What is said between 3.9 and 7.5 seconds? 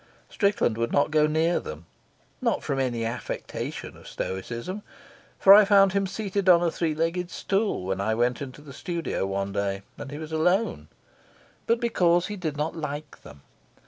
of stoicism, for I found him seated on a three legged